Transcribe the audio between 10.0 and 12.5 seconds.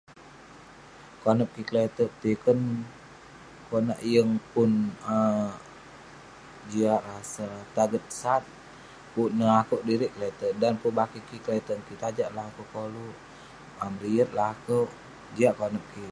kle'terk..dan pun bakeh kik kle'terk ngan kik, tajak lah